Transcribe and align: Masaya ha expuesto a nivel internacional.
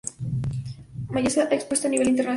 Masaya 1.13 1.47
ha 1.51 1.57
expuesto 1.57 1.85
a 1.85 1.91
nivel 1.91 2.07
internacional. 2.11 2.29